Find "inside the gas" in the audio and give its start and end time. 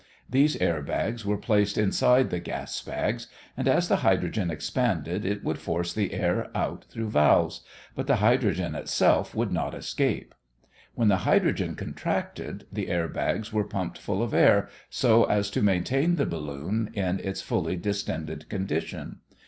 1.77-2.81